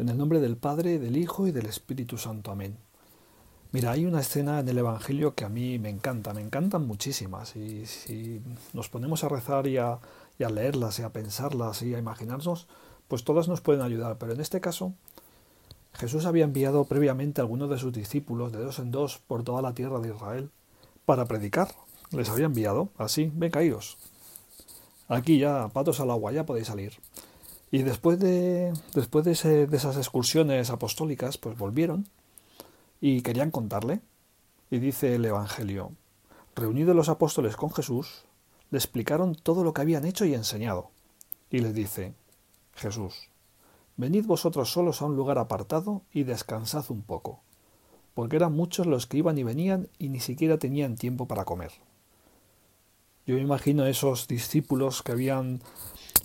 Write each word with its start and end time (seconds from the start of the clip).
En 0.00 0.08
el 0.08 0.16
nombre 0.16 0.40
del 0.40 0.56
Padre, 0.56 0.98
del 0.98 1.18
Hijo 1.18 1.46
y 1.46 1.52
del 1.52 1.66
Espíritu 1.66 2.16
Santo. 2.16 2.50
Amén. 2.50 2.78
Mira, 3.70 3.90
hay 3.90 4.06
una 4.06 4.22
escena 4.22 4.60
en 4.60 4.66
el 4.66 4.78
Evangelio 4.78 5.34
que 5.34 5.44
a 5.44 5.50
mí 5.50 5.78
me 5.78 5.90
encanta, 5.90 6.32
me 6.32 6.40
encantan 6.40 6.86
muchísimas. 6.86 7.54
Y 7.54 7.84
si 7.84 8.40
nos 8.72 8.88
ponemos 8.88 9.24
a 9.24 9.28
rezar 9.28 9.66
y 9.66 9.76
a, 9.76 9.98
leerlas 10.38 10.98
y 11.00 11.02
a 11.02 11.12
pensarlas 11.12 11.82
y 11.82 11.94
a 11.94 11.98
imaginarnos, 11.98 12.66
pues 13.08 13.24
todas 13.24 13.46
nos 13.46 13.60
pueden 13.60 13.82
ayudar. 13.82 14.16
Pero 14.16 14.32
en 14.32 14.40
este 14.40 14.62
caso, 14.62 14.94
Jesús 15.92 16.24
había 16.24 16.44
enviado 16.44 16.86
previamente 16.86 17.42
a 17.42 17.44
algunos 17.44 17.68
de 17.68 17.76
sus 17.76 17.92
discípulos 17.92 18.52
de 18.52 18.60
dos 18.60 18.78
en 18.78 18.92
dos 18.92 19.18
por 19.18 19.44
toda 19.44 19.60
la 19.60 19.74
tierra 19.74 20.00
de 20.00 20.14
Israel 20.14 20.50
para 21.04 21.26
predicar. 21.26 21.74
Les 22.12 22.30
había 22.30 22.46
enviado 22.46 22.88
así, 22.96 23.30
ven 23.34 23.50
caídos. 23.50 23.98
Aquí 25.08 25.38
ya, 25.38 25.68
patos 25.68 26.00
al 26.00 26.10
agua, 26.10 26.32
ya 26.32 26.46
podéis 26.46 26.68
salir. 26.68 26.94
Y 27.72 27.82
después 27.82 28.18
de, 28.18 28.72
después 28.94 29.24
de, 29.24 29.32
esas 29.32 29.96
excursiones 29.96 30.70
apostólicas, 30.70 31.38
pues 31.38 31.56
volvieron 31.56 32.08
y 33.00 33.22
querían 33.22 33.50
contarle. 33.50 34.00
Y 34.70 34.78
dice 34.78 35.14
el 35.14 35.24
Evangelio, 35.24 35.92
reunidos 36.54 36.96
los 36.96 37.08
apóstoles 37.08 37.56
con 37.56 37.72
Jesús, 37.72 38.24
le 38.70 38.78
explicaron 38.78 39.34
todo 39.34 39.64
lo 39.64 39.72
que 39.72 39.82
habían 39.82 40.04
hecho 40.04 40.24
y 40.24 40.34
enseñado. 40.34 40.90
Y 41.50 41.58
les 41.58 41.74
dice, 41.74 42.14
Jesús, 42.74 43.28
venid 43.96 44.26
vosotros 44.26 44.72
solos 44.72 45.02
a 45.02 45.06
un 45.06 45.16
lugar 45.16 45.38
apartado 45.38 46.02
y 46.12 46.22
descansad 46.22 46.84
un 46.90 47.02
poco, 47.02 47.40
porque 48.14 48.36
eran 48.36 48.52
muchos 48.52 48.86
los 48.86 49.06
que 49.06 49.18
iban 49.18 49.38
y 49.38 49.44
venían 49.44 49.88
y 49.98 50.08
ni 50.08 50.20
siquiera 50.20 50.58
tenían 50.58 50.96
tiempo 50.96 51.26
para 51.26 51.44
comer. 51.44 51.72
Yo 53.26 53.34
me 53.34 53.42
imagino 53.42 53.86
esos 53.86 54.26
discípulos 54.26 55.02
que 55.02 55.12
habían 55.12 55.60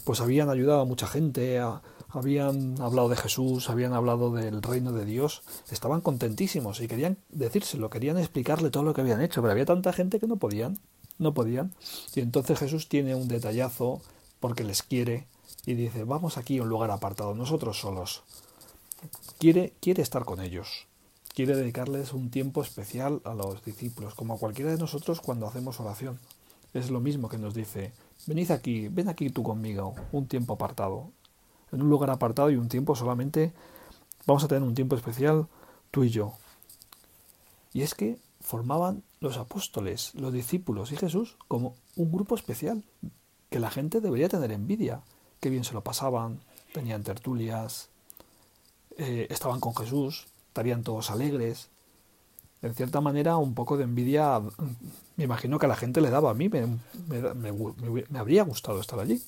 pues 0.05 0.21
habían 0.21 0.49
ayudado 0.49 0.81
a 0.81 0.85
mucha 0.85 1.07
gente, 1.07 1.59
habían 2.09 2.79
hablado 2.79 3.09
de 3.09 3.17
Jesús, 3.17 3.69
habían 3.69 3.93
hablado 3.93 4.31
del 4.31 4.61
reino 4.61 4.93
de 4.93 5.03
Dios, 5.03 5.41
estaban 5.71 5.99
contentísimos 5.99 6.79
y 6.79 6.87
querían 6.87 7.17
decírselo, 7.29 7.89
querían 7.89 8.17
explicarle 8.17 8.69
todo 8.69 8.83
lo 8.83 8.93
que 8.93 9.01
habían 9.01 9.21
hecho, 9.21 9.41
pero 9.41 9.51
había 9.51 9.65
tanta 9.65 9.91
gente 9.91 10.19
que 10.19 10.27
no 10.27 10.37
podían, 10.37 10.79
no 11.17 11.33
podían. 11.33 11.73
Y 12.13 12.21
entonces 12.21 12.59
Jesús 12.59 12.87
tiene 12.87 13.15
un 13.15 13.27
detallazo 13.27 14.01
porque 14.39 14.63
les 14.63 14.83
quiere 14.83 15.27
y 15.65 15.73
dice, 15.73 16.03
vamos 16.03 16.37
aquí 16.37 16.59
a 16.59 16.61
un 16.61 16.69
lugar 16.69 16.91
apartado, 16.91 17.33
nosotros 17.33 17.79
solos. 17.79 18.23
Quiere, 19.39 19.73
quiere 19.81 20.03
estar 20.03 20.23
con 20.23 20.39
ellos, 20.39 20.87
quiere 21.33 21.55
dedicarles 21.55 22.13
un 22.13 22.29
tiempo 22.29 22.61
especial 22.61 23.21
a 23.25 23.33
los 23.33 23.65
discípulos, 23.65 24.13
como 24.13 24.35
a 24.35 24.37
cualquiera 24.37 24.71
de 24.71 24.77
nosotros 24.77 25.19
cuando 25.19 25.47
hacemos 25.47 25.79
oración. 25.79 26.19
Es 26.73 26.91
lo 26.91 26.99
mismo 26.99 27.27
que 27.27 27.37
nos 27.37 27.53
dice, 27.53 27.91
venid 28.27 28.51
aquí, 28.51 28.87
ven 28.87 29.09
aquí 29.09 29.29
tú 29.29 29.43
conmigo, 29.43 29.95
un 30.11 30.27
tiempo 30.27 30.53
apartado. 30.53 31.11
En 31.71 31.81
un 31.81 31.89
lugar 31.89 32.09
apartado 32.09 32.49
y 32.51 32.55
un 32.55 32.69
tiempo 32.69 32.95
solamente 32.95 33.53
vamos 34.25 34.43
a 34.43 34.47
tener 34.47 34.63
un 34.63 34.75
tiempo 34.75 34.95
especial 34.95 35.47
tú 35.91 36.03
y 36.03 36.09
yo. 36.09 36.33
Y 37.73 37.81
es 37.81 37.93
que 37.93 38.17
formaban 38.39 39.03
los 39.19 39.37
apóstoles, 39.37 40.13
los 40.15 40.31
discípulos 40.31 40.91
y 40.91 40.97
Jesús 40.97 41.35
como 41.47 41.75
un 41.95 42.11
grupo 42.11 42.35
especial, 42.35 42.83
que 43.49 43.59
la 43.59 43.71
gente 43.71 44.01
debería 44.01 44.29
tener 44.29 44.51
envidia, 44.51 45.01
que 45.39 45.49
bien 45.49 45.63
se 45.63 45.73
lo 45.73 45.81
pasaban, 45.81 46.39
tenían 46.73 47.03
tertulias, 47.03 47.89
eh, 48.97 49.27
estaban 49.29 49.59
con 49.59 49.75
Jesús, 49.75 50.27
estarían 50.47 50.83
todos 50.83 51.11
alegres, 51.11 51.69
en 52.65 52.73
cierta 52.73 52.99
manera, 52.99 53.37
un 53.37 53.53
poco 53.53 53.77
de 53.77 53.83
envidia, 53.83 54.41
me 55.17 55.23
imagino 55.23 55.59
que 55.59 55.67
a 55.67 55.69
la 55.69 55.75
gente 55.75 56.01
le 56.01 56.09
daba 56.09 56.31
a 56.31 56.33
mí, 56.33 56.49
me, 56.49 56.65
me, 56.65 58.19
habría 58.19 58.43
gustado 58.43 58.81
estar 58.81 58.99
allí. 58.99 59.21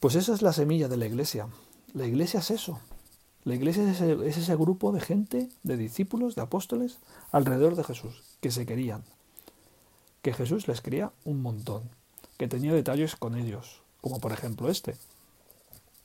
Pues 0.00 0.16
esa 0.16 0.34
es 0.34 0.42
la 0.42 0.52
semilla 0.52 0.88
de 0.88 0.96
la 0.96 1.06
iglesia. 1.06 1.46
La 1.94 2.04
iglesia 2.04 2.40
es 2.40 2.50
eso. 2.50 2.80
La 3.44 3.54
iglesia 3.54 3.88
es 3.88 4.00
ese, 4.00 4.28
es 4.28 4.36
ese 4.36 4.56
grupo 4.56 4.90
de 4.90 5.00
gente, 5.00 5.48
de 5.62 5.76
discípulos, 5.76 6.34
de 6.34 6.42
apóstoles, 6.42 6.98
alrededor 7.30 7.76
de 7.76 7.84
Jesús, 7.84 8.20
que 8.40 8.50
se 8.50 8.66
querían. 8.66 9.04
Que 10.22 10.34
Jesús 10.34 10.66
les 10.66 10.80
quería 10.80 11.12
un 11.24 11.40
montón, 11.40 11.84
que 12.36 12.48
tenía 12.48 12.74
detalles 12.74 13.14
con 13.14 13.36
ellos, 13.36 13.80
como 14.00 14.18
por 14.18 14.32
ejemplo 14.32 14.70
este, 14.70 14.96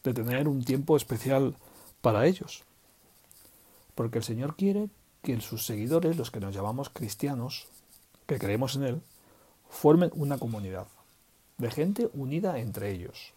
de 0.03 0.13
tener 0.13 0.47
un 0.47 0.63
tiempo 0.63 0.95
especial 0.95 1.55
para 2.01 2.28
ellos. 2.28 2.61
Porque 3.95 4.19
el 4.19 4.23
Señor 4.23 4.55
quiere 4.55 4.89
que 5.21 5.39
sus 5.41 5.65
seguidores, 5.65 6.17
los 6.17 6.31
que 6.31 6.39
nos 6.39 6.53
llamamos 6.53 6.89
cristianos, 6.89 7.67
que 8.25 8.39
creemos 8.39 8.75
en 8.75 8.83
Él, 8.83 9.01
formen 9.69 10.11
una 10.15 10.37
comunidad 10.37 10.87
de 11.57 11.71
gente 11.71 12.09
unida 12.13 12.59
entre 12.59 12.91
ellos. 12.91 13.33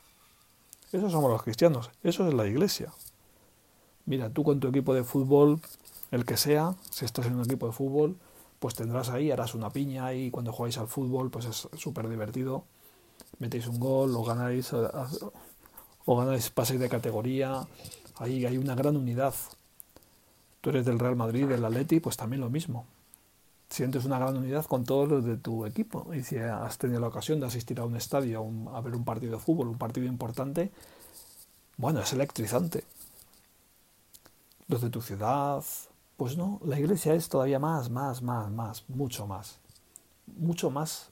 Esos 0.92 1.12
somos 1.12 1.30
los 1.30 1.42
cristianos, 1.42 1.90
eso 2.02 2.26
es 2.26 2.34
la 2.34 2.46
iglesia. 2.46 2.92
Mira, 4.06 4.30
tú 4.30 4.44
con 4.44 4.60
tu 4.60 4.68
equipo 4.68 4.94
de 4.94 5.04
fútbol, 5.04 5.60
el 6.10 6.24
que 6.24 6.36
sea, 6.36 6.74
si 6.90 7.04
estás 7.04 7.26
en 7.26 7.34
un 7.34 7.44
equipo 7.44 7.66
de 7.66 7.72
fútbol, 7.72 8.16
pues 8.58 8.74
tendrás 8.74 9.10
ahí, 9.10 9.30
harás 9.30 9.54
una 9.54 9.70
piña 9.70 10.14
y 10.14 10.30
cuando 10.30 10.52
jugáis 10.52 10.78
al 10.78 10.88
fútbol, 10.88 11.30
pues 11.30 11.46
es 11.46 11.68
súper 11.76 12.08
divertido. 12.08 12.64
Metéis 13.38 13.66
un 13.66 13.78
gol 13.78 14.14
o 14.16 14.24
ganáis, 14.24 14.72
o 14.72 16.16
ganáis 16.16 16.50
pases 16.50 16.80
de 16.80 16.88
categoría. 16.88 17.66
Ahí 18.16 18.46
hay 18.46 18.56
una 18.56 18.74
gran 18.74 18.96
unidad 18.96 19.34
tú 20.64 20.70
eres 20.70 20.86
del 20.86 20.98
Real 20.98 21.14
Madrid, 21.14 21.46
del 21.46 21.62
Atleti, 21.62 22.00
pues 22.00 22.16
también 22.16 22.40
lo 22.40 22.48
mismo. 22.48 22.86
Sientes 23.68 24.06
una 24.06 24.18
gran 24.18 24.34
unidad 24.34 24.64
con 24.64 24.84
todos 24.84 25.06
los 25.06 25.22
de 25.22 25.36
tu 25.36 25.66
equipo. 25.66 26.14
Y 26.14 26.22
si 26.22 26.38
has 26.38 26.78
tenido 26.78 27.00
la 27.00 27.08
ocasión 27.08 27.38
de 27.38 27.46
asistir 27.46 27.78
a 27.80 27.84
un 27.84 27.96
estadio, 27.96 28.42
a, 28.72 28.80
ver 28.80 28.96
un 28.96 29.04
partido 29.04 29.32
de 29.32 29.38
fútbol, 29.38 29.68
un 29.68 29.76
partido 29.76 30.06
importante, 30.06 30.72
bueno, 31.76 32.00
es 32.00 32.10
electrizante. 32.14 32.82
Los 34.66 34.80
de 34.80 34.88
tu 34.88 35.02
ciudad, 35.02 35.62
pues 36.16 36.38
no, 36.38 36.62
la 36.64 36.80
iglesia 36.80 37.12
es 37.12 37.28
todavía 37.28 37.58
más, 37.58 37.90
más, 37.90 38.22
más, 38.22 38.50
más, 38.50 38.84
mucho 38.88 39.26
más. 39.26 39.58
Mucho 40.38 40.70
más 40.70 41.10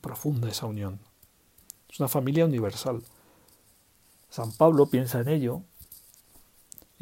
profunda 0.00 0.48
esa 0.48 0.64
unión. 0.64 0.98
Es 1.90 2.00
una 2.00 2.08
familia 2.08 2.46
universal. 2.46 3.02
San 4.30 4.50
Pablo 4.52 4.86
piensa 4.86 5.20
en 5.20 5.28
ello 5.28 5.60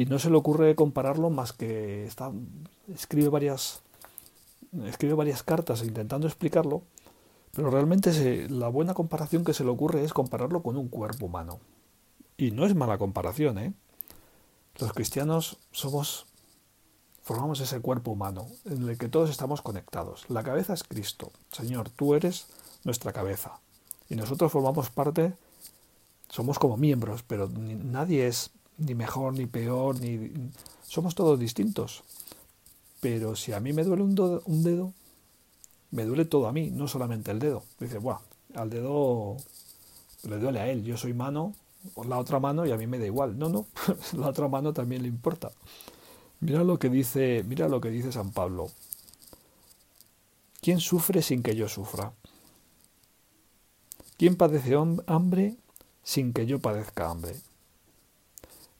y 0.02 0.06
no 0.06 0.18
se 0.18 0.30
le 0.30 0.36
ocurre 0.36 0.74
compararlo 0.74 1.30
más 1.30 1.52
que 1.52 2.04
está, 2.04 2.32
escribe 2.92 3.28
varias 3.28 3.82
escribe 4.84 5.14
varias 5.14 5.42
cartas 5.42 5.84
intentando 5.84 6.26
explicarlo, 6.26 6.82
pero 7.54 7.70
realmente 7.70 8.48
la 8.48 8.68
buena 8.68 8.94
comparación 8.94 9.44
que 9.44 9.54
se 9.54 9.62
le 9.62 9.70
ocurre 9.70 10.02
es 10.02 10.12
compararlo 10.12 10.62
con 10.62 10.76
un 10.76 10.88
cuerpo 10.88 11.26
humano. 11.26 11.60
Y 12.36 12.50
no 12.50 12.66
es 12.66 12.74
mala 12.74 12.98
comparación, 12.98 13.58
¿eh? 13.58 13.74
Los 14.78 14.92
cristianos 14.92 15.58
somos 15.70 16.26
formamos 17.22 17.60
ese 17.60 17.80
cuerpo 17.80 18.10
humano 18.10 18.48
en 18.64 18.88
el 18.88 18.98
que 18.98 19.08
todos 19.08 19.30
estamos 19.30 19.62
conectados. 19.62 20.24
La 20.28 20.42
cabeza 20.42 20.74
es 20.74 20.82
Cristo. 20.82 21.30
Señor, 21.52 21.90
tú 21.90 22.14
eres 22.14 22.46
nuestra 22.82 23.12
cabeza. 23.12 23.60
Y 24.08 24.16
nosotros 24.16 24.50
formamos 24.50 24.90
parte, 24.90 25.34
somos 26.28 26.58
como 26.58 26.76
miembros, 26.76 27.22
pero 27.22 27.48
nadie 27.48 28.26
es 28.26 28.50
ni 28.84 28.94
mejor 28.94 29.34
ni 29.34 29.46
peor, 29.46 30.00
ni 30.00 30.30
somos 30.86 31.14
todos 31.14 31.38
distintos. 31.38 32.02
Pero 33.00 33.34
si 33.34 33.52
a 33.52 33.60
mí 33.60 33.72
me 33.72 33.84
duele 33.84 34.02
un, 34.02 34.14
dedo, 34.62 34.92
me 35.90 36.04
duele 36.04 36.24
todo 36.24 36.46
a 36.46 36.52
mí, 36.52 36.70
no 36.70 36.86
solamente 36.86 37.30
el 37.30 37.38
dedo. 37.38 37.64
Dice, 37.80 37.98
Buah, 37.98 38.20
al 38.54 38.70
dedo 38.70 39.36
le 40.28 40.38
duele 40.38 40.60
a 40.60 40.68
él, 40.68 40.84
yo 40.84 40.96
soy 40.96 41.12
mano, 41.12 41.54
la 42.06 42.18
otra 42.18 42.38
mano 42.38 42.64
y 42.66 42.70
a 42.70 42.76
mí 42.76 42.86
me 42.86 42.98
da 42.98 43.06
igual. 43.06 43.38
No, 43.38 43.48
no, 43.48 43.66
la 44.16 44.28
otra 44.28 44.48
mano 44.48 44.72
también 44.72 45.02
le 45.02 45.08
importa. 45.08 45.50
Mira 46.40 46.64
lo 46.64 46.78
que 46.78 46.88
dice, 46.88 47.44
mira 47.46 47.68
lo 47.68 47.80
que 47.80 47.90
dice 47.90 48.12
San 48.12 48.32
Pablo. 48.32 48.70
¿Quién 50.60 50.78
sufre 50.78 51.22
sin 51.22 51.42
que 51.42 51.56
yo 51.56 51.68
sufra? 51.68 52.12
¿Quién 54.16 54.36
padece 54.36 54.76
hambre 55.06 55.56
sin 56.04 56.32
que 56.32 56.46
yo 56.46 56.60
padezca 56.60 57.10
hambre? 57.10 57.34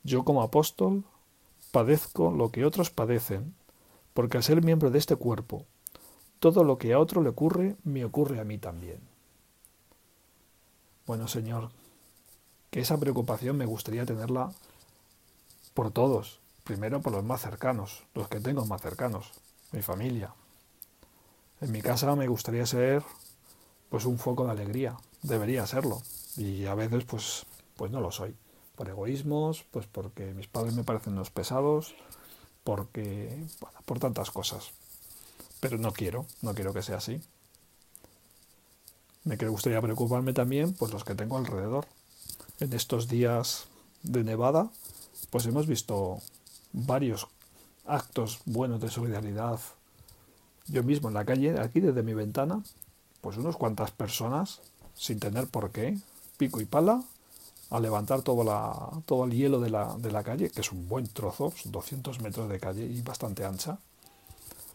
Yo 0.04 0.24
como 0.24 0.42
apóstol 0.42 1.04
padezco 1.70 2.32
lo 2.32 2.50
que 2.50 2.64
otros 2.64 2.90
padecen, 2.90 3.54
porque 4.14 4.36
al 4.36 4.42
ser 4.42 4.62
miembro 4.62 4.90
de 4.90 4.98
este 4.98 5.16
cuerpo, 5.16 5.64
todo 6.40 6.64
lo 6.64 6.76
que 6.76 6.92
a 6.92 6.98
otro 6.98 7.22
le 7.22 7.28
ocurre, 7.28 7.76
me 7.84 8.04
ocurre 8.04 8.40
a 8.40 8.44
mí 8.44 8.58
también. 8.58 9.00
Bueno, 11.06 11.28
Señor, 11.28 11.70
que 12.70 12.80
esa 12.80 12.98
preocupación 12.98 13.56
me 13.56 13.66
gustaría 13.66 14.04
tenerla 14.04 14.52
por 15.72 15.92
todos, 15.92 16.40
primero 16.64 17.00
por 17.00 17.12
los 17.12 17.24
más 17.24 17.40
cercanos, 17.40 18.02
los 18.14 18.28
que 18.28 18.40
tengo 18.40 18.66
más 18.66 18.82
cercanos, 18.82 19.32
mi 19.70 19.82
familia. 19.82 20.34
En 21.60 21.70
mi 21.70 21.80
casa 21.80 22.14
me 22.16 22.26
gustaría 22.26 22.66
ser 22.66 23.04
pues 23.88 24.04
un 24.04 24.18
foco 24.18 24.46
de 24.46 24.52
alegría, 24.52 24.96
debería 25.22 25.66
serlo, 25.66 26.02
y 26.36 26.66
a 26.66 26.74
veces 26.74 27.04
pues 27.04 27.46
pues 27.76 27.90
no 27.90 28.00
lo 28.00 28.10
soy 28.10 28.34
por 28.76 28.88
egoísmos, 28.88 29.64
pues 29.70 29.86
porque 29.86 30.34
mis 30.34 30.48
padres 30.48 30.74
me 30.74 30.84
parecen 30.84 31.14
unos 31.14 31.30
pesados, 31.30 31.94
porque, 32.64 33.44
bueno, 33.60 33.78
por 33.84 33.98
tantas 33.98 34.30
cosas. 34.30 34.70
Pero 35.60 35.78
no 35.78 35.92
quiero, 35.92 36.26
no 36.40 36.54
quiero 36.54 36.72
que 36.72 36.82
sea 36.82 36.96
así. 36.96 37.20
Me 39.24 39.36
gustaría 39.36 39.80
preocuparme 39.80 40.32
también 40.32 40.74
por 40.74 40.92
los 40.92 41.04
que 41.04 41.14
tengo 41.14 41.36
alrededor. 41.36 41.86
En 42.58 42.72
estos 42.72 43.08
días 43.08 43.66
de 44.02 44.24
nevada, 44.24 44.70
pues 45.30 45.46
hemos 45.46 45.66
visto 45.66 46.20
varios 46.72 47.28
actos 47.86 48.40
buenos 48.44 48.80
de 48.80 48.90
solidaridad. 48.90 49.60
Yo 50.66 50.82
mismo 50.82 51.08
en 51.08 51.14
la 51.14 51.24
calle, 51.24 51.60
aquí 51.60 51.80
desde 51.80 52.02
mi 52.02 52.14
ventana, 52.14 52.62
pues 53.20 53.36
unas 53.36 53.56
cuantas 53.56 53.90
personas, 53.92 54.60
sin 54.94 55.20
tener 55.20 55.46
por 55.46 55.70
qué, 55.70 55.98
pico 56.36 56.60
y 56.60 56.64
pala, 56.64 57.04
a 57.72 57.80
levantar 57.80 58.20
todo, 58.20 58.44
la, 58.44 59.02
todo 59.06 59.24
el 59.24 59.32
hielo 59.32 59.58
de 59.58 59.70
la, 59.70 59.96
de 59.96 60.12
la 60.12 60.22
calle, 60.22 60.50
que 60.50 60.60
es 60.60 60.72
un 60.72 60.88
buen 60.88 61.06
trozo, 61.06 61.52
200 61.64 62.20
metros 62.20 62.48
de 62.50 62.60
calle 62.60 62.84
y 62.84 63.00
bastante 63.00 63.46
ancha. 63.46 63.78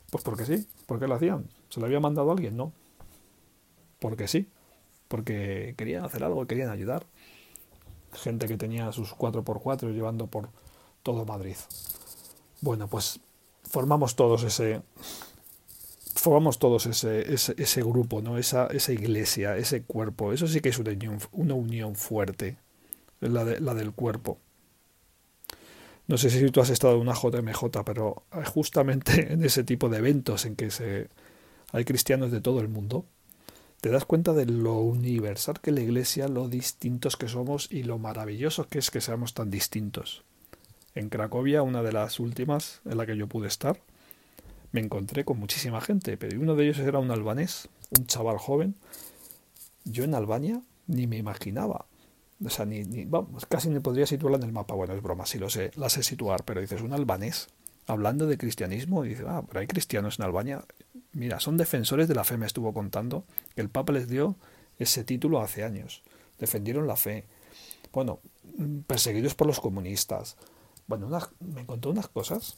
Pues 0.10 0.24
porque 0.24 0.46
sí, 0.46 0.68
porque 0.88 1.08
lo 1.08 1.14
hacían. 1.14 1.48
¿Se 1.70 1.80
lo 1.80 1.86
había 1.86 2.00
mandado 2.00 2.30
a 2.30 2.34
alguien? 2.34 2.58
No. 2.58 2.74
Porque 4.00 4.28
sí, 4.28 4.48
porque 5.08 5.76
querían 5.78 6.06
hacer 6.06 6.24
algo, 6.24 6.48
querían 6.48 6.70
ayudar. 6.70 7.06
Gente 8.14 8.48
que 8.48 8.58
tenía 8.58 8.92
sus 8.92 9.16
4x4 9.16 9.94
llevando 9.94 10.26
por 10.26 10.50
todo 11.04 11.24
Madrid. 11.24 11.58
Bueno, 12.62 12.88
pues 12.88 13.20
formamos 13.64 14.16
todos 14.16 14.44
ese 14.44 14.82
formamos 16.16 16.58
todos 16.58 16.88
ese, 16.88 17.32
ese, 17.32 17.82
grupo, 17.84 18.22
¿no? 18.24 18.40
Esa, 18.40 18.68
esa 18.68 18.92
iglesia, 18.92 19.56
ese 19.56 19.84
cuerpo. 19.84 20.34
Eso 20.34 20.48
sí 20.48 20.62
que 20.62 20.70
es 20.70 20.80
una 20.80 21.54
unión 21.54 21.96
fuerte, 21.96 22.58
la, 23.22 23.46
de, 23.46 23.60
la 23.60 23.74
del 23.74 23.92
cuerpo. 23.92 24.40
No 26.08 26.18
sé 26.18 26.30
si 26.30 26.50
tú 26.52 26.62
has 26.62 26.70
estado 26.70 26.96
en 26.96 27.02
una 27.02 27.14
JMJ, 27.14 27.84
pero 27.86 28.24
justamente 28.46 29.34
en 29.34 29.44
ese 29.44 29.64
tipo 29.64 29.90
de 29.90 29.98
eventos 29.98 30.46
en 30.46 30.56
que 30.56 30.72
se, 30.72 31.10
hay 31.72 31.84
cristianos 31.84 32.32
de 32.32 32.42
todo 32.42 32.62
el 32.62 32.70
mundo, 32.70 33.06
te 33.82 33.90
das 33.90 34.06
cuenta 34.06 34.34
de 34.34 34.46
lo 34.46 34.80
universal 34.80 35.60
que 35.62 35.72
la 35.72 35.82
iglesia, 35.82 36.28
lo 36.28 36.48
distintos 36.48 37.18
que 37.18 37.28
somos 37.28 37.68
y 37.72 37.84
lo 37.84 38.00
maravilloso 38.00 38.68
que 38.68 38.80
es 38.80 38.90
que 38.90 39.02
seamos 39.02 39.34
tan 39.34 39.52
distintos. 39.52 40.24
En 40.96 41.10
Cracovia, 41.10 41.62
una 41.62 41.84
de 41.84 41.92
las 41.92 42.20
últimas 42.20 42.82
en 42.86 42.98
la 42.98 43.06
que 43.06 43.16
yo 43.16 43.28
pude 43.28 43.48
estar, 43.48 43.80
me 44.72 44.82
encontré 44.82 45.26
con 45.26 45.40
muchísima 45.40 45.82
gente, 45.82 46.18
pero 46.18 46.40
uno 46.40 46.56
de 46.56 46.66
ellos 46.66 46.80
era 46.80 47.00
un 47.00 47.12
albanés, 47.12 47.70
un 47.98 48.08
chaval 48.08 48.38
joven. 48.38 48.76
Yo 49.86 50.04
en 50.04 50.16
Albania 50.16 50.62
ni 50.88 51.06
me 51.06 51.18
imaginaba. 51.18 51.86
O 52.44 52.50
sea, 52.50 52.66
ni, 52.66 52.84
ni 52.84 53.06
vamos, 53.06 53.46
casi 53.46 53.70
ni 53.70 53.80
podría 53.80 54.06
situarla 54.06 54.38
en 54.38 54.44
el 54.44 54.52
mapa. 54.52 54.76
Bueno, 54.76 54.94
es 54.94 55.02
broma, 55.02 55.26
sí 55.26 55.40
lo 55.40 55.50
sé, 55.50 55.72
la 55.76 55.90
sé 55.90 56.04
situar, 56.04 56.44
pero 56.44 56.62
dices, 56.62 56.82
un 56.82 56.94
albanés 56.94 57.48
hablando 57.88 58.28
de 58.28 58.38
cristianismo, 58.38 59.06
y 59.06 59.10
dices, 59.10 59.26
ah, 59.28 59.44
pero 59.48 59.62
hay 59.62 59.68
cristianos 59.68 60.20
en 60.20 60.26
Albania. 60.26 60.64
Mira, 61.14 61.40
son 61.40 61.58
defensores 61.58 62.08
de 62.08 62.16
la 62.16 62.26
fe, 62.26 62.38
me 62.38 62.46
estuvo 62.46 62.74
contando, 62.74 63.24
que 63.56 63.62
el 63.62 63.70
Papa 63.70 63.94
les 63.94 64.10
dio 64.10 64.36
ese 64.78 65.04
título 65.04 65.40
hace 65.42 65.64
años. 65.64 66.04
Defendieron 66.38 66.86
la 66.86 66.98
fe. 66.98 67.26
Bueno, 67.94 68.20
perseguidos 68.86 69.34
por 69.36 69.48
los 69.48 69.60
comunistas, 69.60 70.36
bueno, 70.88 71.10
me 71.40 71.66
contó 71.66 71.90
unas 71.90 72.08
cosas, 72.08 72.56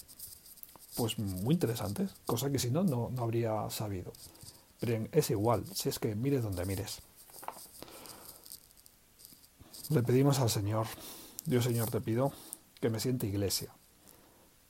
pues 0.96 1.18
muy 1.18 1.54
interesantes, 1.54 2.12
cosa 2.26 2.52
que 2.52 2.60
si 2.60 2.70
no, 2.70 2.84
no, 2.84 3.12
habría 3.18 3.70
sabido. 3.70 4.12
Pero 4.80 5.08
es 5.12 5.30
igual, 5.30 5.66
si 5.74 5.90
es 5.90 6.00
que 6.00 6.16
mires 6.16 6.44
donde 6.44 6.66
mires. 6.66 7.02
Le 9.90 10.04
pedimos 10.04 10.40
al 10.40 10.52
Señor, 10.52 10.86
Dios 11.46 11.64
Señor 11.64 11.90
te 11.90 12.00
pido, 12.00 12.32
que 12.80 12.92
me 12.92 13.00
siente 13.00 13.26
iglesia, 13.26 13.74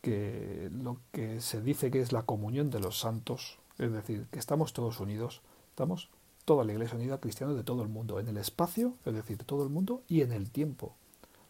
que 0.02 0.70
lo 0.72 0.96
que 1.12 1.42
se 1.42 1.60
dice 1.62 1.92
que 1.92 2.00
es 2.00 2.14
la 2.14 2.22
comunión 2.22 2.70
de 2.70 2.80
los 2.80 2.98
santos, 2.98 3.58
es 3.78 3.92
decir, 3.92 4.28
que 4.32 4.40
estamos 4.40 4.72
todos 4.72 5.02
unidos, 5.02 5.42
estamos 5.72 6.10
toda 6.46 6.64
la 6.64 6.72
iglesia 6.72 6.98
unida, 6.98 7.20
cristianos 7.20 7.58
de 7.58 7.66
todo 7.66 7.84
el 7.84 7.90
mundo, 7.90 8.22
en 8.22 8.30
el 8.30 8.38
espacio, 8.38 8.94
es 9.04 9.14
decir, 9.14 9.44
todo 9.44 9.64
el 9.64 9.70
mundo, 9.70 10.04
y 10.08 10.22
en 10.22 10.32
el 10.32 10.52
tiempo. 10.52 10.96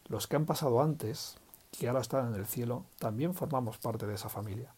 Los 0.08 0.26
que 0.26 0.34
han 0.34 0.46
pasado 0.46 0.82
antes, 0.82 1.36
que 1.70 1.86
ahora 1.86 2.00
están 2.00 2.34
en 2.34 2.40
el 2.40 2.46
cielo, 2.46 2.86
también 2.98 3.34
formamos 3.34 3.78
parte 3.78 4.04
de 4.04 4.16
esa 4.16 4.28
familia. 4.28 4.74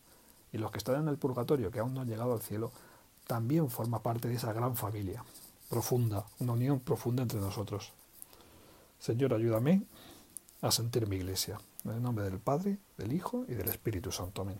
Y 0.52 0.58
los 0.58 0.70
que 0.70 0.76
están 0.76 1.00
en 1.00 1.08
el 1.08 1.16
purgatorio, 1.16 1.70
que 1.70 1.78
aún 1.78 1.94
no 1.94 2.02
han 2.02 2.08
llegado 2.08 2.34
al 2.34 2.42
cielo, 2.42 2.72
también 3.26 3.70
forma 3.70 4.02
parte 4.02 4.28
de 4.28 4.34
esa 4.34 4.52
gran 4.52 4.76
familia, 4.76 5.24
profunda, 5.70 6.26
una 6.40 6.52
unión 6.52 6.80
profunda 6.80 7.22
entre 7.22 7.40
nosotros. 7.40 7.94
Señor, 9.02 9.34
ayúdame 9.34 9.82
a 10.60 10.70
sentir 10.70 11.08
mi 11.08 11.16
iglesia. 11.16 11.58
En 11.84 11.90
el 11.90 12.02
nombre 12.02 12.24
del 12.24 12.38
Padre, 12.38 12.78
del 12.96 13.12
Hijo 13.12 13.44
y 13.48 13.54
del 13.54 13.68
Espíritu 13.68 14.12
Santo. 14.12 14.42
Amén. 14.42 14.58